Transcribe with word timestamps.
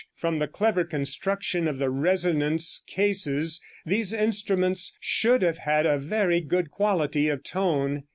From 0.15 0.39
the 0.39 0.47
clever 0.47 0.83
construction 0.83 1.67
of 1.67 1.77
the 1.77 1.91
resonance 1.91 2.83
cases 2.87 3.61
these 3.85 4.11
instruments 4.13 4.97
should 4.99 5.43
have 5.43 5.59
had 5.59 5.85
a 5.85 5.99
very 5.99 6.41
good 6.41 6.71
quality 6.71 7.29
of 7.29 7.43
tone. 7.43 8.05